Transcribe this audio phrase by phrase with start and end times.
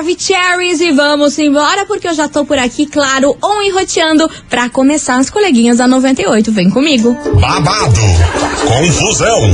[0.00, 4.70] Maravicheries e vamos embora porque eu já tô por aqui, claro, on e roteando pra
[4.70, 6.50] começar as coleguinhas da 98.
[6.52, 7.14] Vem comigo.
[7.38, 8.00] Babado,
[8.66, 9.50] confusão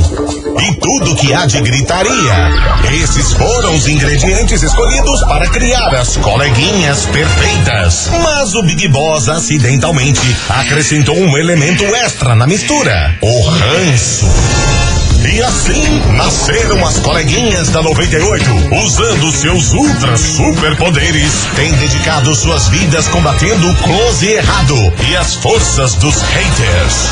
[0.61, 3.03] e tudo que há de gritaria.
[3.03, 8.09] Esses foram os ingredientes escolhidos para criar as coleguinhas perfeitas.
[8.23, 14.96] Mas o Big Boss acidentalmente acrescentou um elemento extra na mistura: o ranço.
[15.25, 18.45] E assim nasceram as coleguinhas da 98.
[18.85, 24.75] Usando seus ultra superpoderes, têm dedicado suas vidas combatendo o close e errado
[25.09, 27.09] e as forças dos haters.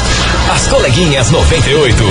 [0.53, 2.03] As coleguinhas 98.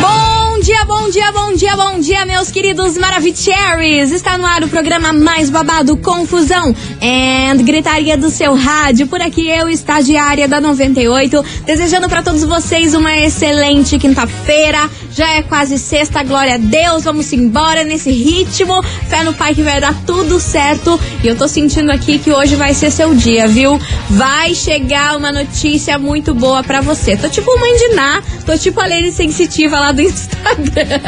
[0.00, 0.32] Bom
[0.62, 4.12] dia, bom dia, bom dia, bom dia, meus queridos Maravicheries!
[4.12, 9.08] Está no ar o programa mais babado, Confusão and Gritaria do seu rádio.
[9.08, 14.88] Por aqui eu, estagiária da 98, desejando para todos vocês uma excelente quinta-feira.
[15.14, 18.82] Já é quase sexta, glória a Deus, vamos embora nesse ritmo.
[18.82, 20.98] Fé no Pai que vai dar tudo certo.
[21.22, 23.78] E eu tô sentindo aqui que hoje vai ser seu dia, viu?
[24.08, 27.14] Vai chegar uma notícia muito boa para você.
[27.14, 31.00] Tô tipo mãe de Ná, tô tipo a Lene Sensitiva lá do Instagram.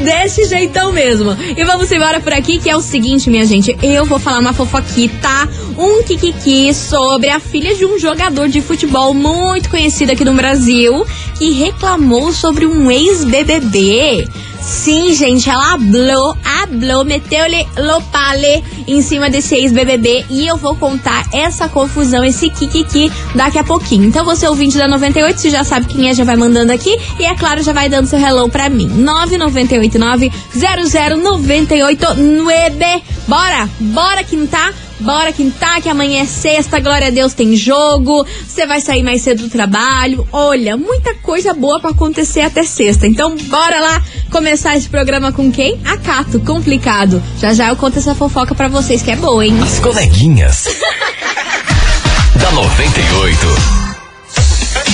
[0.00, 1.36] Desse jeitão mesmo.
[1.56, 3.76] E vamos embora por aqui, que é o seguinte, minha gente.
[3.80, 9.14] Eu vou falar uma fofoquita, um kikiki sobre a filha de um jogador de futebol
[9.14, 11.06] muito conhecido aqui no Brasil,
[11.38, 12.90] que reclamou sobre um
[13.28, 14.28] ex-BBB.
[14.60, 21.26] Sim, gente, ela hablou, hablou, meteu-lhe lopale em cima desse ex-BBB e eu vou contar
[21.32, 24.04] essa confusão, esse kikiki daqui a pouquinho.
[24.04, 27.24] Então você ouvinte da 98, você já sabe quem é, já vai mandando aqui e
[27.24, 28.88] é claro, já vai dando seu hello pra mim.
[28.88, 33.02] 9989 00989.
[33.26, 34.74] Bora, bora quintar.
[35.00, 38.26] Bora quintar, que amanhã é sexta, glória a Deus, tem jogo.
[38.46, 40.26] Você vai sair mais cedo do trabalho.
[40.32, 43.06] Olha, muita coisa boa para acontecer até sexta.
[43.06, 45.80] Então, bora lá começar esse programa com quem?
[45.84, 47.22] A Cato, complicado.
[47.38, 49.58] Já já eu conto essa fofoca para vocês que é boa, hein?
[49.62, 50.64] As coleguinhas.
[52.36, 53.87] da 98.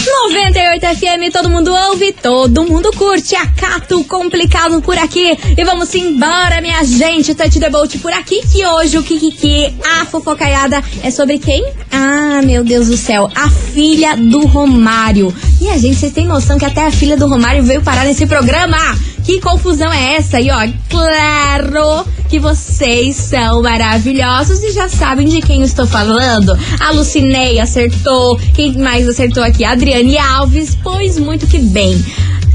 [0.04, 3.34] 98 FM, todo mundo ouve, todo mundo curte.
[3.34, 5.36] Acato complicado por aqui.
[5.56, 7.34] E vamos embora, minha gente.
[7.34, 8.42] Touch the boat por aqui.
[8.46, 11.64] Que hoje o Kikiki, a fofocaiada, é sobre quem?
[11.90, 13.30] Ah, meu Deus do céu.
[13.34, 15.34] A filha do Romário.
[15.60, 18.26] E a gente, vocês têm noção que até a filha do Romário veio parar nesse
[18.26, 18.76] programa?
[19.24, 20.38] Que confusão é essa?
[20.38, 22.04] E ó, claro
[22.34, 26.58] que vocês são maravilhosos e já sabem de quem estou falando.
[26.80, 28.36] A Lucinei acertou.
[28.52, 29.62] Quem mais acertou aqui?
[29.62, 30.76] A Adriane Alves.
[30.82, 32.04] Pois muito que bem.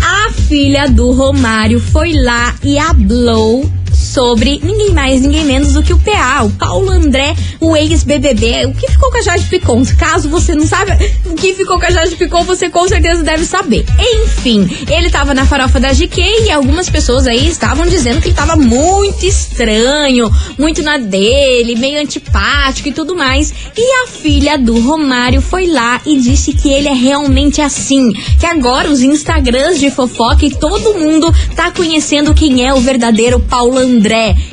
[0.02, 5.94] A filha do Romário foi lá e hablou sobre ninguém mais, ninguém menos do que
[5.94, 8.68] o PA, o Paulo André, o ex-BBB.
[8.68, 9.84] O que ficou com a Jade Picon?
[9.98, 13.46] Caso você não saiba o que ficou com a Jade Picon, você com certeza deve
[13.46, 13.86] saber.
[14.24, 18.36] Enfim, ele tava na farofa da GQ e algumas pessoas aí estavam dizendo que ele
[18.36, 23.54] tava muito estranho, muito na dele, meio antipático e tudo mais.
[23.76, 28.12] E a filha do Romário foi lá e disse que ele é realmente assim.
[28.40, 33.40] Que agora os Instagrams de fofoca e todo mundo tá conhecendo quem é o verdadeiro
[33.40, 33.89] Paulo André.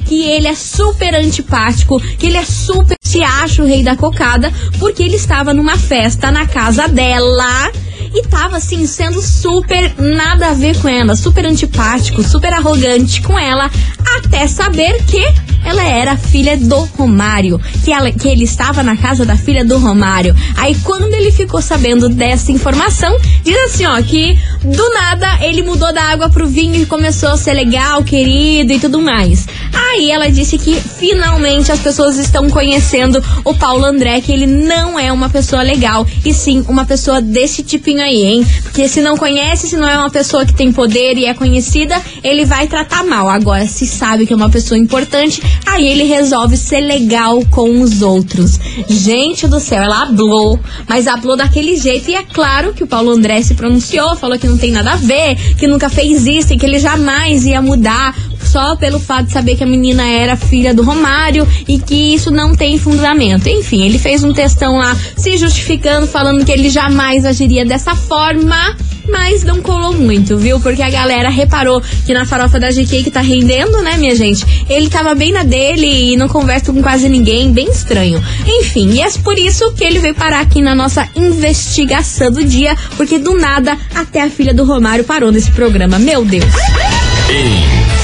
[0.06, 4.52] Que ele é super antipático, que ele é super se acha o rei da cocada,
[4.78, 7.70] porque ele estava numa festa na casa dela
[8.14, 13.38] e tava assim sendo super nada a ver com ela, super antipático, super arrogante com
[13.38, 13.70] ela,
[14.18, 15.22] até saber que
[15.66, 19.78] ela era filha do Romário, que, ela, que ele estava na casa da filha do
[19.78, 20.34] Romário.
[20.56, 25.92] Aí quando ele ficou sabendo dessa informação, diz assim, ó, que do nada ele mudou
[25.92, 29.46] da água pro vinho e começou a ser legal, querido e tudo mais.
[29.74, 34.98] Aí ela disse que finalmente as pessoas estão conhecendo o Paulo André, que ele não
[34.98, 38.46] é uma pessoa legal, e sim uma pessoa desse tipinho aí, hein?
[38.62, 42.00] Porque se não conhece, se não é uma pessoa que tem poder e é conhecida,
[42.22, 43.28] ele vai tratar mal.
[43.28, 48.02] Agora, se sabe que é uma pessoa importante, aí ele resolve ser legal com os
[48.02, 48.58] outros.
[48.88, 50.58] Gente do céu, ela hablou,
[50.88, 52.10] mas hablou daquele jeito.
[52.10, 54.96] E é claro que o Paulo André se pronunciou, falou que não tem nada a
[54.96, 58.14] ver, que nunca fez isso e que ele jamais ia mudar
[58.56, 62.30] só pelo fato de saber que a menina era filha do Romário e que isso
[62.30, 63.50] não tem fundamento.
[63.50, 68.74] Enfim, ele fez um textão lá se justificando, falando que ele jamais agiria dessa forma
[69.08, 70.58] mas não colou muito, viu?
[70.58, 74.44] Porque a galera reparou que na farofa da GK que tá rendendo, né, minha gente?
[74.68, 78.20] Ele tava bem na dele e não conversa com quase ninguém, bem estranho.
[78.44, 82.74] Enfim, e é por isso que ele veio parar aqui na nossa investigação do dia,
[82.96, 86.00] porque do nada até a filha do Romário parou nesse programa.
[86.00, 86.52] Meu Deus.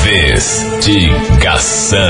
[0.02, 2.00] Investigação.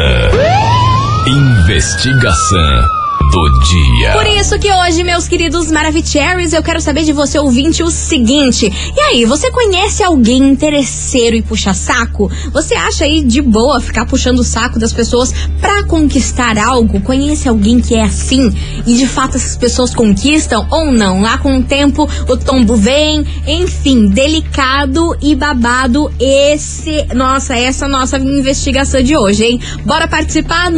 [1.26, 3.01] Investigação
[3.32, 4.12] do dia.
[4.12, 8.70] Por isso que hoje, meus queridos Maravicheries, eu quero saber de você, ouvinte, o seguinte.
[8.94, 12.31] E aí, você conhece alguém interesseiro e puxa saco?
[12.52, 15.32] Você acha aí de boa ficar puxando o saco das pessoas
[15.62, 17.00] pra conquistar algo?
[17.00, 18.52] Conhece alguém que é assim?
[18.87, 21.23] E de fato essas pessoas conquistam ou não?
[21.23, 28.19] Lá com o tempo o tombo vem, enfim, delicado e babado esse, nossa, essa nossa
[28.19, 29.61] investigação de hoje, hein?
[29.87, 30.70] Bora participar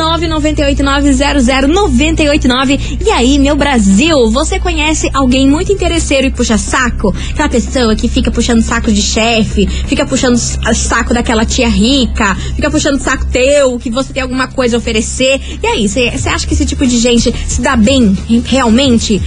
[2.48, 2.98] 998900989.
[3.04, 7.14] E aí, meu Brasil, você conhece alguém muito interesseiro e puxa saco?
[7.30, 12.70] Aquela pessoa que fica puxando saco de chefe, fica puxando saco daquela tia rica, fica
[12.70, 15.40] puxando saco teu, que você tem alguma coisa a oferecer.
[15.62, 19.20] E aí, você acha que esse tipo de gente se dá bem realmente?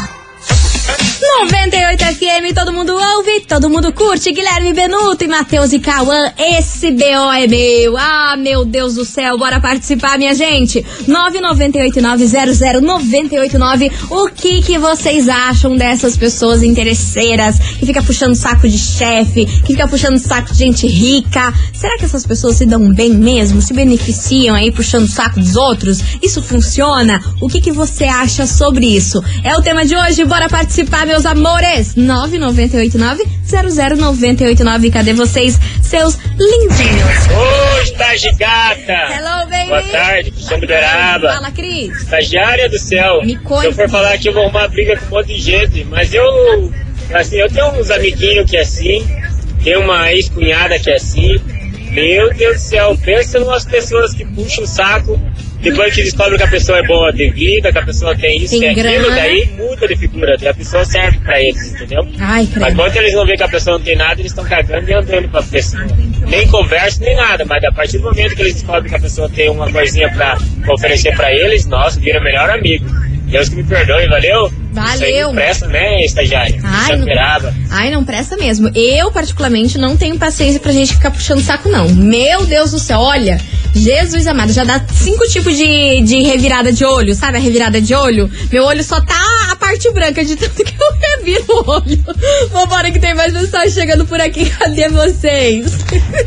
[1.20, 4.30] 98 FM, todo mundo ouve, todo mundo curte.
[4.30, 7.96] Guilherme Benuto e Matheus e Cauã, esse BO é meu.
[7.98, 10.86] Ah, meu Deus do céu, bora participar, minha gente.
[11.08, 13.90] 998900989.
[14.10, 19.72] O que que vocês acham dessas pessoas interesseiras que fica puxando saco de chefe, que
[19.72, 21.52] fica puxando saco de gente rica?
[21.72, 23.60] Será que essas pessoas se dão bem mesmo?
[23.60, 25.98] Se beneficiam aí puxando saco dos outros?
[26.22, 27.20] Isso funciona?
[27.40, 29.20] O que que você acha sobre isso?
[29.42, 31.96] É o tema de hoje, bora participar, meus amores.
[31.96, 34.92] 998900989.
[34.92, 37.26] Cadê vocês, seus lindinhos?
[37.34, 38.92] Ô, estagigata.
[39.10, 39.68] Hello, baby.
[39.68, 41.32] Boa tarde, Cristiano Beraba.
[41.32, 42.02] Fala, Cris.
[42.02, 43.22] Estagiária do céu.
[43.24, 43.62] Me conta.
[43.62, 45.82] Se eu for falar aqui, eu vou arrumar briga com um monte de gente.
[45.84, 46.70] Mas eu,
[47.14, 49.08] assim, eu tenho uns amiguinhos que é assim.
[49.64, 51.38] Tenho uma ex-cunhada que é assim.
[51.90, 55.18] Meu Deus do céu, pensa numas pessoas que puxam o saco.
[55.60, 58.58] Depois que descobre que a pessoa é boa de vida, que a pessoa tem isso,
[58.58, 60.34] Tem tem aquilo, daí muda de figura.
[60.34, 62.06] A pessoa serve pra eles, entendeu?
[62.20, 64.88] Ai, Mas quando eles não veem que a pessoa não tem nada, eles estão cagando
[64.88, 65.84] e andando pra pessoa.
[66.28, 69.28] Nem conversa, nem nada, mas a partir do momento que eles descobrem que a pessoa
[69.28, 70.38] tem uma coisinha pra
[70.72, 72.86] oferecer pra eles, nossa, vira melhor amigo.
[73.26, 74.50] Deus que me perdoe, valeu?
[74.70, 75.26] Isso aí Valeu.
[75.28, 76.60] não presta, né, estagiário?
[76.62, 77.52] Ai, Ai, não-.
[77.70, 78.70] Ai, não presta mesmo.
[78.74, 81.88] Eu, particularmente, não tenho paciência pra gente ficar puxando saco, não.
[81.88, 83.40] Meu Deus do céu, olha.
[83.74, 87.94] Jesus amado, já dá cinco tipos de, de revirada de olho, sabe a revirada de
[87.94, 88.30] olho?
[88.50, 89.20] Meu olho só tá
[89.50, 92.04] a parte branca de tanto que eu reviro o olho.
[92.50, 94.48] Vambora que tem mais mensagem chegando por aqui.
[94.50, 95.70] Cadê vocês?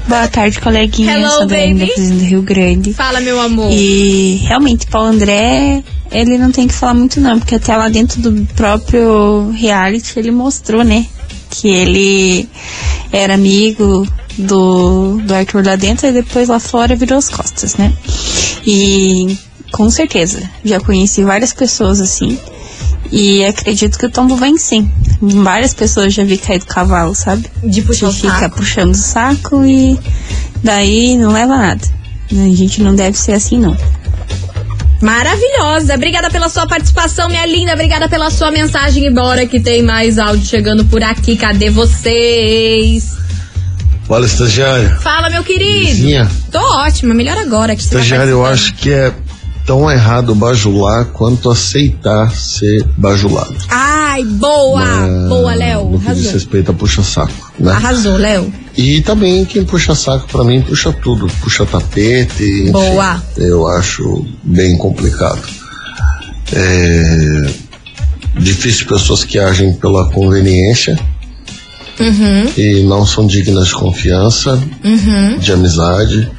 [0.07, 1.13] Boa tarde, coleguinha.
[1.17, 1.91] Hello, Sou baby.
[1.97, 2.93] do Rio Grande.
[2.93, 3.71] Fala, meu amor.
[3.71, 8.21] E realmente, Paulo André, ele não tem que falar muito não, porque até lá dentro
[8.21, 11.05] do próprio reality ele mostrou, né?
[11.49, 12.49] Que ele
[13.11, 14.07] era amigo
[14.37, 17.93] do, do Arthur lá dentro e depois lá fora virou as costas, né?
[18.65, 19.37] E
[19.71, 22.37] com certeza, já conheci várias pessoas assim.
[23.11, 24.89] E acredito que o tombo vem sim.
[25.21, 27.45] Várias pessoas já vi cair do cavalo, sabe?
[27.63, 28.55] De puxar o fica saco.
[28.55, 29.99] puxando o saco e
[30.63, 31.87] daí não leva nada.
[32.31, 33.75] A gente não deve ser assim, não.
[35.01, 35.95] Maravilhosa.
[35.95, 37.74] Obrigada pela sua participação, minha linda.
[37.74, 39.05] Obrigada pela sua mensagem.
[39.05, 41.36] E bora que tem mais áudio chegando por aqui.
[41.36, 43.17] Cadê vocês?
[44.08, 45.00] Fala, estagiário.
[45.00, 45.86] Fala, meu querido.
[45.88, 47.13] Vizinha, Tô ótima.
[47.13, 49.13] Melhor agora que você tá estagiário, eu acho que é
[49.65, 53.56] tão errado bajular quanto aceitar ser bajulado.
[53.70, 54.84] Ai, boa.
[55.08, 55.89] Né, Boa, Léo.
[55.89, 56.34] No que diz Arrasou.
[56.34, 57.72] respeito a puxa-saco, né?
[57.72, 58.53] Arrasou, Léo.
[58.77, 63.22] E também quem puxa saco pra mim puxa tudo, puxa tapete, enfim, Boa.
[63.38, 65.41] eu acho bem complicado.
[66.53, 67.51] É
[68.39, 70.98] difícil pessoas que agem pela conveniência
[72.00, 75.38] Uhum, e não são dignas de confiança, uhum.
[75.38, 76.32] de amizade.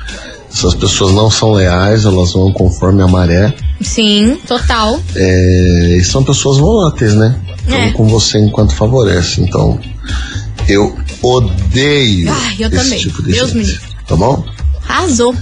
[0.53, 3.55] Essas pessoas não são leais, elas vão conforme a maré.
[3.81, 5.01] Sim, total.
[5.17, 7.41] É, e são pessoas voláteis, né?
[7.63, 7.91] Estão É.
[7.93, 9.41] com você enquanto favorece.
[9.41, 9.79] Então,
[10.69, 12.29] eu odeio
[12.59, 12.99] eu esse também.
[12.99, 13.75] tipo de Deus me gente.
[13.81, 13.97] livre.
[14.07, 14.45] Tá bom?
[14.89, 15.35] Arrasou.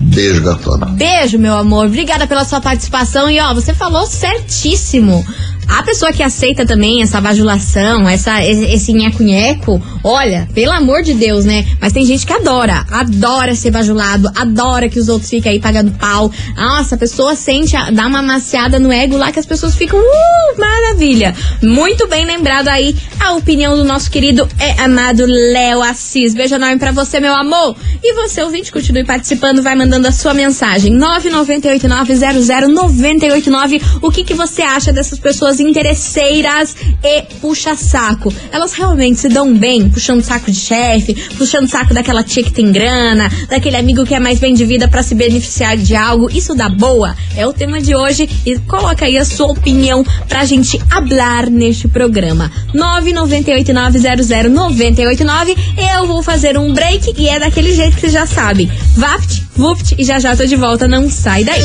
[0.00, 0.86] Beijo, gatona.
[0.86, 1.86] Beijo, meu amor.
[1.86, 3.30] Obrigada pela sua participação.
[3.30, 5.24] E ó, você falou certíssimo.
[5.68, 11.44] A pessoa que aceita também essa bajulação, essa, esse nheco-nheco, olha, pelo amor de Deus,
[11.44, 11.66] né?
[11.80, 15.90] Mas tem gente que adora, adora ser bajulado, adora que os outros fiquem aí pagando
[15.92, 16.30] pau.
[16.56, 20.58] Nossa, a pessoa sente, dá uma maciada no ego lá que as pessoas ficam, uh,
[20.58, 21.34] maravilha.
[21.62, 26.34] Muito bem lembrado aí a opinião do nosso querido é amado Léo Assis.
[26.34, 27.74] Beijo enorme pra você, meu amor.
[28.02, 30.96] E você, ouvinte, continue participando, vai mandando a sua mensagem.
[30.98, 33.82] 998900989.
[34.00, 38.32] O que, que você acha dessas pessoas interesseiras e puxa-saco?
[38.50, 42.72] Elas realmente se dão bem puxando saco de chefe, puxando saco daquela tia que tem
[42.72, 46.30] grana, daquele amigo que é mais bem de vida para se beneficiar de algo.
[46.30, 47.14] Isso dá boa?
[47.36, 51.88] É o tema de hoje e coloca aí a sua opinião pra gente hablar neste
[51.88, 52.50] programa.
[52.74, 55.56] 998900989.
[55.96, 58.70] Eu vou fazer um break e é daquele jeito que você já sabe.
[58.96, 61.62] Vapt, vupt e já já tô de volta, não sai daí.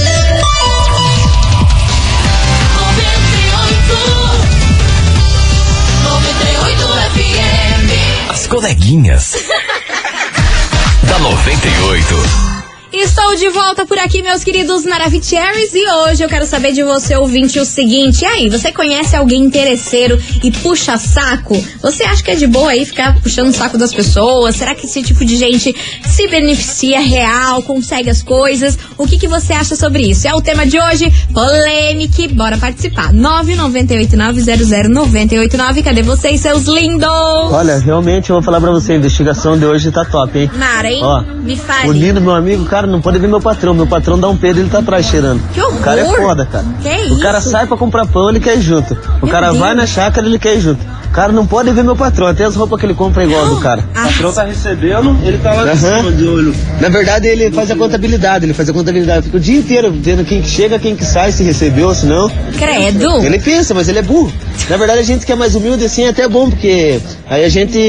[8.29, 9.35] As coleguinhas.
[11.03, 12.50] da 98.
[12.93, 17.15] Estou de volta por aqui, meus queridos Maravicheries, e hoje eu quero saber de você,
[17.15, 18.23] ouvinte, o seguinte.
[18.23, 21.55] E aí, você conhece alguém interesseiro e puxa saco?
[21.81, 24.57] Você acha que é de boa aí ficar puxando o saco das pessoas?
[24.57, 25.73] Será que esse tipo de gente
[26.05, 28.77] se beneficia real, consegue as coisas?
[28.97, 30.27] O que, que você acha sobre isso?
[30.27, 32.27] É o tema de hoje, polêmica.
[32.33, 33.13] Bora participar.
[33.13, 35.81] 998900989.
[35.81, 37.07] Cadê vocês, seus lindos?
[37.07, 40.51] Olha, realmente eu vou falar pra você, a investigação de hoje tá top, hein?
[40.53, 40.99] Mara, hein?
[41.01, 41.87] Ó, Me fale.
[41.87, 43.73] O lindo, meu amigo, cara, não pode ver meu patrão.
[43.73, 45.41] Meu patrão dá um pedo ele tá atrás cheirando.
[45.53, 45.79] Que horror!
[45.79, 46.65] O cara é foda, cara.
[46.81, 47.49] Que o cara isso?
[47.49, 48.93] sai pra comprar pão, ele quer ir junto.
[49.21, 49.59] O Meu cara Deus.
[49.59, 50.81] vai na chácara, ele quer ir junto.
[51.11, 53.45] O cara não pode ver meu patrão, até as roupas que ele compra é igual
[53.45, 53.83] do cara.
[53.93, 56.55] Ah, tá recebendo, ele tá lá de cima, de olho.
[56.79, 59.25] Na verdade, ele faz a contabilidade, ele faz a contabilidade.
[59.25, 62.31] Fica o dia inteiro vendo quem que chega, quem que sai, se recebeu, se não.
[62.65, 63.25] Credo.
[63.25, 64.31] Ele pensa, mas ele é burro.
[64.69, 67.49] Na verdade, a gente que é mais humilde assim é até bom, porque aí a
[67.49, 67.79] gente,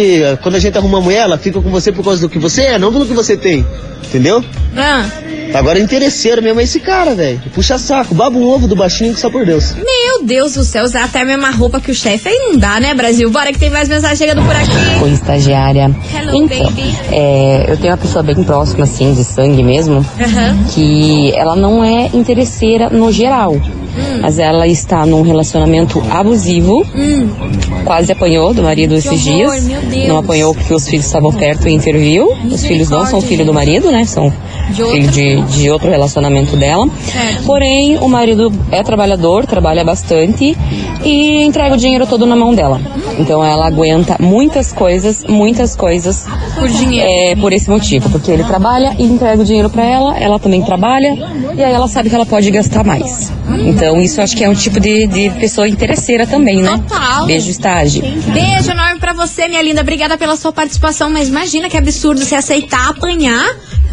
[0.42, 2.62] quando a gente arruma uma mulher, ela fica com você por causa do que você
[2.62, 3.64] é, não pelo que você tem.
[4.04, 4.44] Entendeu?
[4.76, 5.06] Ah,
[5.54, 7.40] Agora interesseiro mesmo é esse cara, velho.
[7.54, 9.74] Puxa saco, baba um ovo do baixinho, que só por Deus.
[9.74, 12.80] meu Deus do céu, usar até a mesma roupa que o chefe aí não dá,
[12.80, 13.30] né, Brasil?
[13.30, 15.02] Bora que tem mais mensagem chegando por aqui.
[15.02, 15.94] Oi, estagiária.
[16.14, 16.96] Hello, então, baby.
[17.10, 20.64] é, eu tenho uma pessoa bem próxima, assim, de sangue mesmo, Aham.
[20.74, 23.54] que ela não é interesseira no geral.
[24.20, 26.84] Mas ela está num relacionamento abusivo.
[27.84, 29.68] Quase apanhou do marido esses dias.
[30.08, 32.28] Não apanhou porque os filhos estavam perto e interviu.
[32.50, 34.04] Os filhos não são filho do marido, né?
[34.04, 34.32] São
[34.68, 35.10] De filho outro.
[35.10, 36.86] de, de outro relacionamento dela.
[37.04, 37.44] Certo.
[37.44, 40.56] Porém, o marido é trabalhador, trabalha bastante
[41.04, 42.80] e entrega o dinheiro todo na mão dela.
[43.18, 46.26] Então ela aguenta muitas coisas, muitas coisas
[46.58, 47.08] Por dinheiro.
[47.10, 50.62] é, por esse motivo, porque ele trabalha e entrega o dinheiro pra ela, ela também
[50.62, 51.14] trabalha,
[51.56, 53.32] e aí ela sabe que ela pode gastar mais.
[53.66, 56.70] Então isso acho que é um tipo de, de pessoa interesseira também, né?
[56.88, 57.26] Total.
[57.26, 58.02] Beijo, estágio.
[58.32, 59.82] Beijo enorme pra você, minha linda.
[59.82, 61.10] Obrigada pela sua participação.
[61.10, 63.44] Mas imagina que absurdo você aceitar apanhar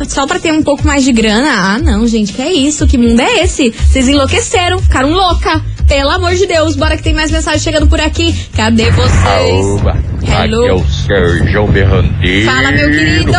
[0.07, 1.49] só pra ter um pouco mais de grana.
[1.51, 2.87] Ah, não, gente, que é isso?
[2.87, 3.69] Que mundo é esse?
[3.71, 5.61] Vocês enlouqueceram, ficaram louca.
[5.87, 8.33] Pelo amor de Deus, bora que tem mais mensagem chegando por aqui.
[8.55, 9.65] Cadê vocês?
[9.65, 9.91] Oba,
[10.21, 10.65] aqui Hello.
[10.67, 12.45] é o Sérgio Berranteiro.
[12.51, 13.31] Fala, meu querido.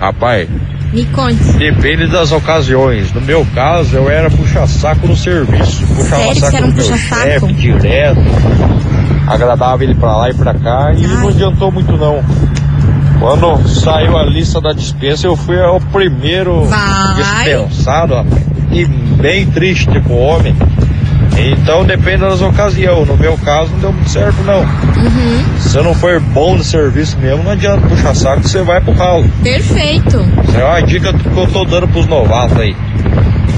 [0.00, 0.48] Rapaz,
[0.92, 1.42] Me conte.
[1.58, 3.12] depende das ocasiões.
[3.12, 5.86] No meu caso, eu era puxa-saco no serviço.
[5.86, 7.52] Puxava Sério que saco você era um puxa-saco?
[7.52, 8.20] direto.
[9.26, 12.24] Agradava ele pra lá e pra cá e não adiantou muito não.
[13.22, 17.44] Quando saiu a lista da dispensa, eu fui o primeiro Vai.
[17.44, 18.42] dispensado, rapaz.
[18.72, 20.56] E bem triste com o homem.
[21.38, 23.06] Então depende das ocasiões.
[23.06, 24.62] No meu caso não deu muito certo não.
[24.62, 25.44] Uhum.
[25.60, 28.92] Se você não for bom no serviço mesmo, não adianta puxar saco, você vai pro
[28.92, 29.24] ralo.
[29.40, 30.20] Perfeito.
[30.48, 32.74] Isso é uma dica que eu tô dando pros novatos aí.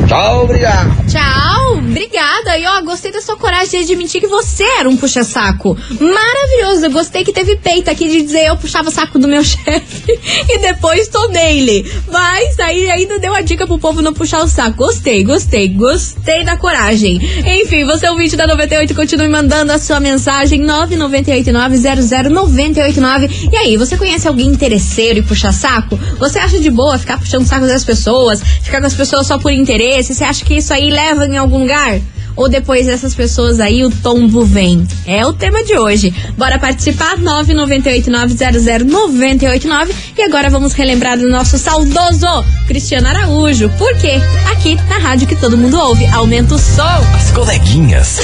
[0.07, 0.91] Tchau, obrigado.
[1.09, 2.59] Tchau, obrigada.
[2.59, 5.77] E ó, gostei da sua coragem de admitir que você era um puxa-saco.
[5.99, 6.91] Maravilhoso.
[6.91, 10.05] Gostei que teve peito aqui de dizer eu puxava o saco do meu chefe
[10.49, 11.91] e depois tô nele.
[12.11, 14.77] Mas aí ainda deu a dica pro povo não puxar o saco.
[14.77, 17.19] Gostei, gostei, gostei da coragem.
[17.63, 23.49] Enfim, você é o vídeo da 98, continue mandando a sua mensagem 998900989.
[23.53, 25.99] E aí, você conhece alguém interesseiro e puxa saco?
[26.19, 28.43] Você acha de boa ficar puxando o saco das pessoas?
[28.63, 29.94] Ficar com as pessoas só por interesse?
[30.03, 32.01] Você acha que isso aí leva em algum lugar?
[32.37, 34.85] Ou depois dessas pessoas aí o tombo vem?
[35.07, 36.13] É o tema de hoje.
[36.37, 37.17] Bora participar?
[37.19, 39.95] 998900989.
[40.19, 42.27] E agora vamos relembrar do nosso saudoso
[42.67, 43.69] Cristiano Araújo.
[43.79, 44.21] Por quê?
[44.51, 46.07] Aqui na rádio que todo mundo ouve.
[46.07, 46.83] Aumenta o som.
[47.15, 48.19] As coleguinhas.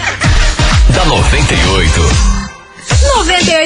[0.94, 2.35] da 98.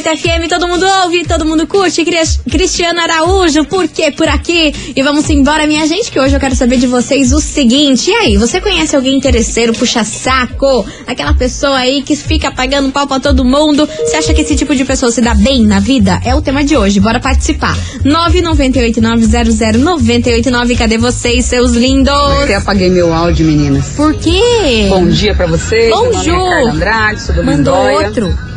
[0.00, 2.02] 98 FM, todo mundo ouve, todo mundo curte.
[2.04, 4.72] Cris- Cristiano Araújo, por quê por aqui?
[4.96, 8.10] E vamos embora, minha gente, que hoje eu quero saber de vocês o seguinte.
[8.10, 10.84] E aí, você conhece alguém interesseiro, puxa saco?
[11.06, 13.88] Aquela pessoa aí que fica pagando pau pra todo mundo?
[14.04, 16.20] Você acha que esse tipo de pessoa se dá bem na vida?
[16.24, 17.76] É o tema de hoje, bora participar.
[18.04, 22.10] 998900989, cadê vocês, seus lindos?
[22.48, 23.86] Eu apaguei meu áudio, meninas.
[23.96, 24.86] Por quê?
[24.88, 25.90] Bom dia pra vocês.
[25.90, 26.32] Bom nome é.
[26.32, 28.06] Carla Andrade, sou do Mandou Mendóia.
[28.08, 28.49] outro.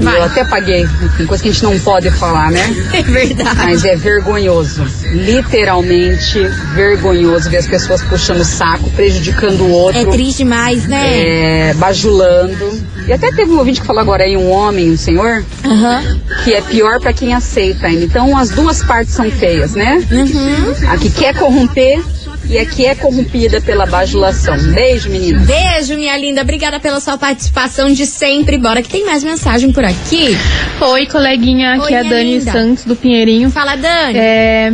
[0.00, 0.88] E Eu até apaguei.
[1.16, 2.62] Tem coisa que a gente não pode falar, né?
[2.92, 3.56] É verdade.
[3.56, 4.84] Mas é vergonhoso.
[5.12, 6.40] Literalmente
[6.74, 10.00] vergonhoso ver as pessoas puxando o saco, prejudicando o outro.
[10.00, 11.68] É triste demais, né?
[11.70, 12.80] é, bajulando.
[13.06, 16.20] E até teve um ouvinte que falou agora aí, um homem, um senhor, Aham.
[16.44, 18.04] que é pior pra quem aceita ainda.
[18.04, 20.02] Então as duas partes são feias, né?
[20.10, 20.90] Uhum.
[20.90, 22.02] A que quer corromper
[22.48, 24.56] e a que é corrompida pela bajulação.
[24.72, 25.46] Beijo, meninas.
[25.46, 26.40] Beijo, minha linda.
[26.42, 28.56] Obrigada pela sua participação de sempre.
[28.58, 30.36] Bora que tem mais mensagem por aqui.
[30.80, 32.52] Oi, coleguinha, aqui Oi, é a Dani linda.
[32.52, 33.50] Santos do Pinheirinho.
[33.50, 34.18] Fala, Dani.
[34.18, 34.72] É,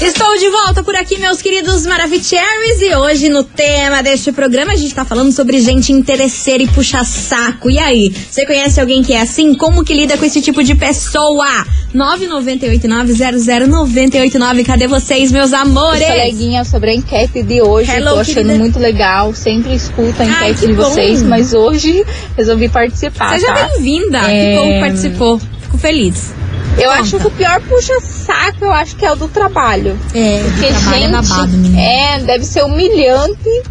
[0.00, 4.76] Estou de volta por aqui, meus queridos Maravicheries, e hoje no tema deste programa a
[4.76, 7.68] gente tá falando sobre gente interesseira e puxa-saco.
[7.68, 9.54] E aí, você conhece alguém que é assim?
[9.54, 11.46] Como que lida com esse tipo de pessoa?
[11.94, 16.06] 998900989, cadê vocês, meus amores?
[16.06, 18.58] Coleguinha, sobre a enquete de hoje, Hello, tô achando querida.
[18.58, 19.34] muito legal.
[19.34, 20.84] Sempre escuto a Ai, enquete que de bom.
[20.84, 22.04] vocês, mas hoje
[22.36, 23.30] resolvi participar.
[23.38, 23.68] Seja tá?
[23.68, 25.38] bem-vinda, É, que bom participou.
[25.62, 26.32] Fico feliz.
[26.78, 27.00] Eu Conta.
[27.02, 29.98] acho que o pior puxa-saco, eu acho que é o do trabalho.
[30.14, 31.80] É, Porque, o trabalho é gente, babado, menina.
[31.80, 33.62] é, deve ser humilhante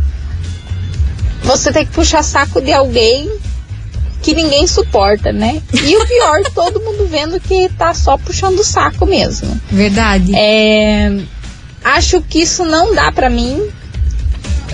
[1.44, 3.30] você ter que puxar saco de alguém
[4.22, 5.62] que ninguém suporta, né?
[5.74, 9.60] E o pior, todo mundo vendo que tá só puxando o saco mesmo.
[9.72, 10.34] Verdade.
[10.36, 11.12] É,
[11.84, 13.62] acho que isso não dá pra mim.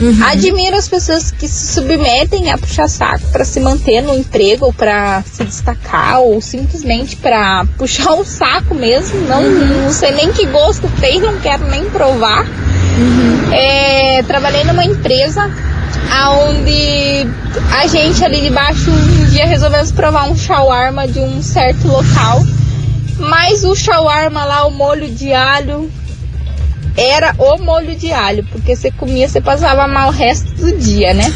[0.02, 0.26] Uhum.
[0.26, 4.74] Admiro as pessoas que se submetem a puxar saco pra se manter no emprego, ou
[4.74, 9.22] pra se destacar, ou simplesmente pra puxar o saco mesmo.
[9.22, 12.46] Não, não sei nem que gosto tem, não quero nem provar.
[13.54, 15.50] É, trabalhei numa empresa
[16.48, 17.28] onde
[17.72, 18.92] a gente ali de baixo
[19.36, 22.42] dia resolvemos provar um shawarma de um certo local.
[23.20, 25.92] Mas o shawarma lá, o molho de alho,
[26.96, 31.14] era o molho de alho, porque você comia, você passava mal o resto do dia,
[31.14, 31.34] né?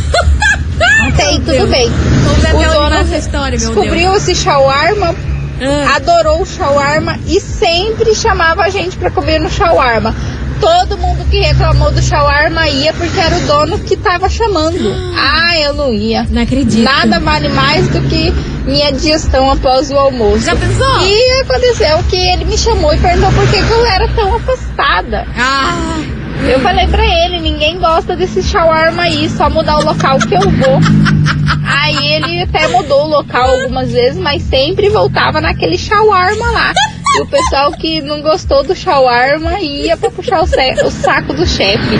[1.28, 1.90] Aí tudo bem.
[1.90, 5.14] O dono essa história, meu descobriu esse shawarma,
[5.62, 5.98] Ah.
[5.98, 10.16] adorou o shawarma e sempre chamava a gente pra comer no shawarma.
[10.60, 14.78] Todo mundo que reclamou do shawarma ia porque era o dono que tava chamando.
[15.17, 16.26] Ah, eu não ia.
[16.30, 16.84] Não acredito.
[16.84, 18.32] Nada vale mais do que
[18.65, 20.45] minha digestão após o almoço.
[20.45, 21.02] Já pensou?
[21.02, 25.26] E aconteceu que ele me chamou e perguntou por que, que eu era tão afastada.
[25.38, 26.02] Ah,
[26.48, 30.41] Eu falei pra ele, ninguém gosta desse shawarma aí, só mudar o local que eu
[30.41, 30.80] vou.
[31.72, 36.74] Aí ele até mudou o local algumas vezes, mas sempre voltava naquele shawarma lá.
[37.15, 41.45] E o pessoal que não gostou do shawarma ia pra puxar o, o saco do
[41.45, 41.98] chefe.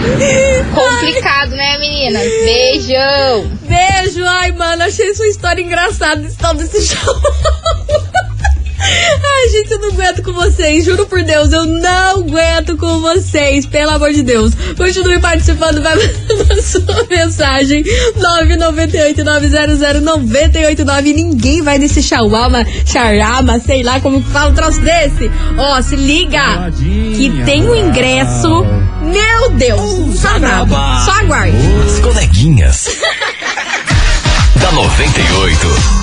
[0.74, 2.22] Complicado, né, meninas?
[2.22, 3.52] Beijão!
[3.63, 7.15] Beijo, ai, mano, achei sua história engraçada, esse tal desse show.
[8.91, 10.86] Ai, gente, eu não aguento com vocês.
[10.86, 13.65] Juro por Deus, eu não aguento com vocês.
[13.65, 14.54] Pelo amor de Deus.
[14.75, 15.95] Continue participando, vai
[16.30, 17.84] mandando sua mensagem.
[18.17, 21.15] 998-900-989.
[21.15, 25.30] Ninguém vai nesse chauama, charama, sei lá como que fala um troço desse.
[25.58, 26.71] Ó, se liga
[27.15, 28.65] que tem um ingresso.
[29.02, 31.06] Meu Deus, só aguarde.
[31.06, 31.58] Só aguarde.
[31.86, 32.88] As coleguinhas.
[34.60, 35.99] da 98.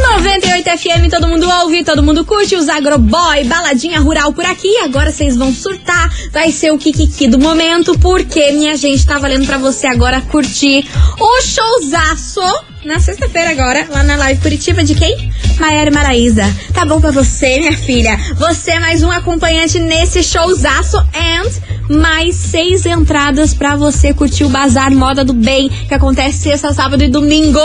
[0.00, 4.76] 98 FM, todo mundo ouve, todo mundo curte os Agroboy, baladinha rural por aqui.
[4.78, 9.46] Agora vocês vão surtar, vai ser o Kikiki do momento, porque minha gente tá valendo
[9.46, 10.86] pra você agora curtir
[11.18, 12.40] o showzaço
[12.86, 15.32] na sexta-feira agora, lá na live Curitiba de quem?
[15.58, 16.44] Maiara Maraíza.
[16.72, 18.16] Tá bom pra você, minha filha?
[18.36, 21.50] Você é mais um acompanhante nesse showzaço and
[21.88, 27.02] mais seis entradas pra você curtir o Bazar Moda do Bem, que acontece sexta, sábado
[27.02, 27.60] e domingo.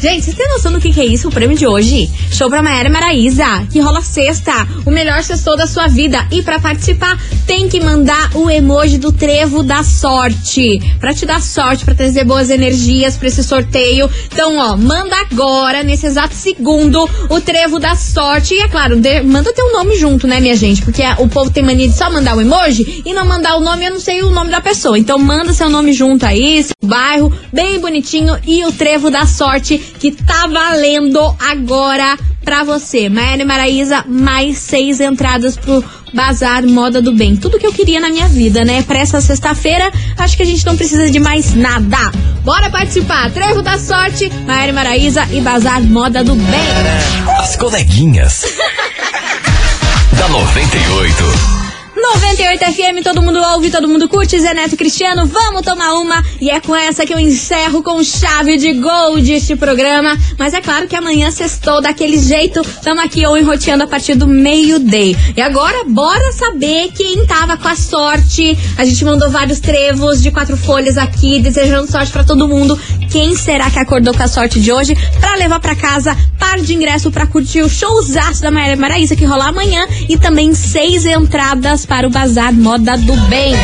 [0.00, 1.28] Gente, vocês têm noção do que, que é isso?
[1.28, 2.10] O prêmio de hoje?
[2.30, 4.66] Show pra Maiara Maraíza, que rola sexta.
[4.84, 6.26] O melhor sextou da sua vida.
[6.30, 10.80] E pra participar, tem que mandar o emoji do trevo da sorte.
[11.00, 14.10] Pra te dar sorte, pra trazer boas energias pra esse sorteio.
[14.26, 18.54] Então, ó, manda agora, nesse exato segundo, o trevo da sorte.
[18.54, 20.82] E é claro, de, manda teu nome junto, né, minha gente?
[20.82, 23.60] Porque a, o povo tem mania de só mandar o emoji e não mandar o
[23.64, 24.98] nome, eu não sei o nome da pessoa.
[24.98, 29.78] Então manda seu nome junto aí, seu bairro, bem bonitinho, e o trevo da sorte
[29.78, 33.08] que tá valendo agora pra você.
[33.08, 37.34] Maiane Maraíza, mais seis entradas pro Bazar Moda do Bem.
[37.34, 38.82] Tudo que eu queria na minha vida, né?
[38.82, 42.12] Pra essa sexta-feira, acho que a gente não precisa de mais nada.
[42.44, 43.30] Bora participar!
[43.32, 47.38] Trevo da Sorte, Maiane Maraíza e Bazar Moda do Bem.
[47.40, 48.44] As coleguinhas.
[50.18, 51.63] da 98.
[52.04, 54.38] 98 FM, todo mundo ouve, todo mundo curte.
[54.38, 56.22] Zé Neto Cristiano, vamos tomar uma.
[56.38, 60.14] E é com essa que eu encerro com chave de gold este programa.
[60.38, 62.60] Mas é claro que amanhã sextou daquele jeito.
[62.60, 65.16] Estamos aqui ou enroteando a partir do meio-day.
[65.34, 68.56] E agora, bora saber quem tava com a sorte.
[68.76, 72.78] A gente mandou vários trevos de quatro folhas aqui, desejando sorte para todo mundo.
[73.10, 76.74] Quem será que acordou com a sorte de hoje para levar para casa par de
[76.74, 81.86] ingresso para curtir o showzaço da Maria Maraísa que rolar amanhã e também seis entradas
[81.86, 83.54] para o Bazar Moda do Bem.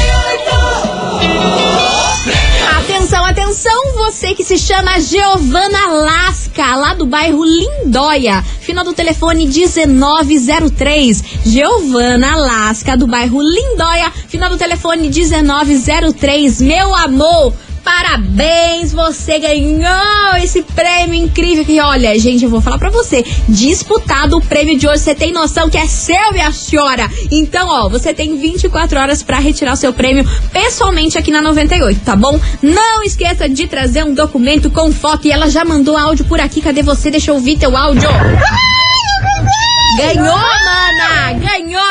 [2.79, 9.47] Atenção, atenção, você que se chama Giovana Lasca, lá do bairro Lindóia, final do telefone
[9.47, 11.25] 1903.
[11.45, 16.61] Giovana Lasca, do bairro Lindóia, final do telefone 1903.
[16.61, 17.53] Meu amor,
[17.91, 24.37] Parabéns, você ganhou esse prêmio incrível que, olha, gente, eu vou falar pra você, disputado
[24.37, 27.11] o prêmio de hoje, você tem noção que é seu, minha senhora.
[27.33, 32.01] Então, ó, você tem 24 horas para retirar o seu prêmio pessoalmente aqui na 98,
[32.03, 32.41] tá bom?
[32.63, 36.63] Não esqueça de trazer um documento com foto e ela já mandou áudio por aqui,
[36.63, 37.11] cadê você?
[37.11, 38.09] Deixa eu ouvir teu áudio.
[39.97, 41.33] Ganhou, mana!
[41.35, 41.90] Ganhou,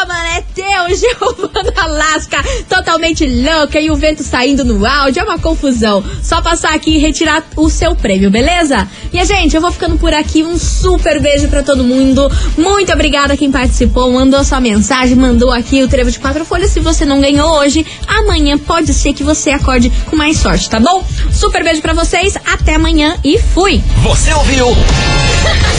[0.95, 2.43] Giovana Lasca!
[2.67, 5.21] Totalmente louca e o vento saindo no áudio.
[5.21, 6.03] É uma confusão.
[6.23, 8.87] Só passar aqui e retirar o seu prêmio, beleza?
[9.11, 10.43] Minha gente, eu vou ficando por aqui.
[10.43, 12.29] Um super beijo pra todo mundo.
[12.57, 16.71] Muito obrigada a quem participou, mandou sua mensagem, mandou aqui o trevo de quatro folhas.
[16.71, 20.79] Se você não ganhou hoje, amanhã pode ser que você acorde com mais sorte, tá
[20.79, 21.03] bom?
[21.31, 22.35] Super beijo pra vocês.
[22.45, 23.81] Até amanhã e fui!
[24.03, 24.67] Você ouviu?